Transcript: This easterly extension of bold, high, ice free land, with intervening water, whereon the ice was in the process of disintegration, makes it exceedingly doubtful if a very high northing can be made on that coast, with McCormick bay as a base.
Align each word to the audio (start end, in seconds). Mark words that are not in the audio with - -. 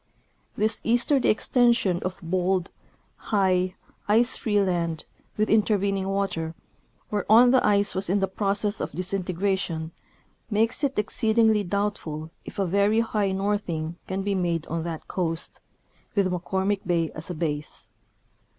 This 0.55 0.81
easterly 0.83 1.29
extension 1.29 1.99
of 1.99 2.17
bold, 2.23 2.71
high, 3.17 3.75
ice 4.07 4.35
free 4.35 4.59
land, 4.59 5.05
with 5.37 5.47
intervening 5.47 6.07
water, 6.09 6.55
whereon 7.11 7.51
the 7.51 7.63
ice 7.63 7.93
was 7.93 8.09
in 8.09 8.17
the 8.17 8.27
process 8.27 8.81
of 8.81 8.93
disintegration, 8.93 9.91
makes 10.49 10.83
it 10.83 10.97
exceedingly 10.97 11.63
doubtful 11.63 12.31
if 12.45 12.57
a 12.57 12.65
very 12.65 13.01
high 13.01 13.31
northing 13.31 13.95
can 14.07 14.23
be 14.23 14.33
made 14.33 14.65
on 14.65 14.81
that 14.85 15.07
coast, 15.07 15.61
with 16.15 16.31
McCormick 16.31 16.81
bay 16.87 17.11
as 17.13 17.29
a 17.29 17.35
base. 17.35 17.87